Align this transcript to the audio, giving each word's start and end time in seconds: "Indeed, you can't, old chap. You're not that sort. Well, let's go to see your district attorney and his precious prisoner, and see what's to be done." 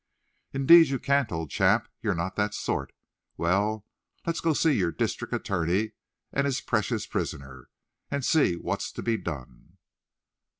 "Indeed, 0.51 0.87
you 0.87 0.97
can't, 0.97 1.31
old 1.31 1.51
chap. 1.51 1.87
You're 2.01 2.15
not 2.15 2.35
that 2.35 2.55
sort. 2.55 2.91
Well, 3.37 3.85
let's 4.25 4.39
go 4.41 4.55
to 4.55 4.59
see 4.59 4.71
your 4.71 4.91
district 4.91 5.31
attorney 5.31 5.91
and 6.33 6.45
his 6.45 6.59
precious 6.59 7.05
prisoner, 7.05 7.69
and 8.09 8.25
see 8.25 8.55
what's 8.55 8.91
to 8.93 9.03
be 9.03 9.17
done." 9.17 9.77